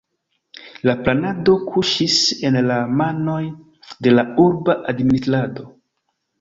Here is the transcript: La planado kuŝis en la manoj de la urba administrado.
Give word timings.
La 0.87 0.95
planado 1.07 1.53
kuŝis 1.67 2.15
en 2.51 2.59
la 2.71 2.79
manoj 3.03 3.39
de 4.09 4.17
la 4.19 4.27
urba 4.49 4.81
administrado. 4.97 5.71